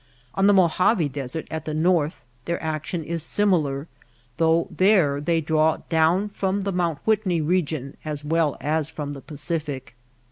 [0.33, 3.87] On the Mojave Desert at the north their action is similar,
[4.37, 9.13] though there they draw down from the Mount Whitney re gion as well as from
[9.13, 9.95] the Pacific.